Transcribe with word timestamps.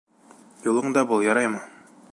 Юлыңда 0.69 1.05
бул, 1.13 1.27
яраймы? 1.29 1.63